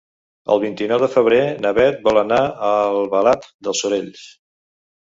[0.53, 4.29] El vint-i-nou de febrer na Bet vol anar a Albalat dels Sorells.